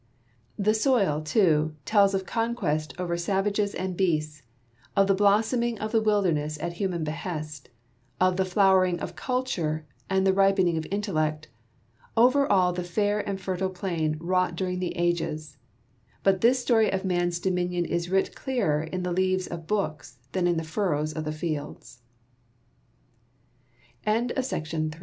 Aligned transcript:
The 0.57 0.73
soil, 0.73 1.21
too, 1.21 1.75
tells 1.85 2.15
of 2.15 2.25
conquest 2.25 2.95
over 2.97 3.15
savages 3.17 3.75
and 3.75 3.95
beasts, 3.95 4.41
of 4.95 5.05
the 5.05 5.13
blossoming 5.13 5.77
of 5.79 5.91
the 5.91 6.01
wilderness 6.01 6.57
at 6.59 6.73
human 6.73 7.03
behest, 7.03 7.69
of 8.19 8.35
the 8.35 8.43
flowering 8.43 8.99
of 8.99 9.15
culture 9.15 9.85
and 10.09 10.25
the 10.25 10.33
ripening 10.33 10.75
of 10.75 10.87
intellect, 10.89 11.49
over 12.17 12.51
all 12.51 12.73
the 12.73 12.83
fair 12.83 13.19
and 13.29 13.39
fertile 13.39 13.69
plain 13.69 14.17
wrought 14.19 14.55
during 14.55 14.79
the 14.79 14.97
ages; 14.97 15.57
but 16.23 16.41
this 16.41 16.57
story 16.59 16.89
of 16.89 17.05
man's 17.05 17.39
dominion 17.39 17.85
is 17.85 18.09
writ 18.09 18.33
clearer 18.35 18.81
in 18.81 19.03
the 19.03 19.13
leaves 19.13 19.45
of 19.45 19.67
books 19.67 20.17
than 20.33 20.47
in 20.47 20.57
the 20.57 20.63
f 20.63 20.87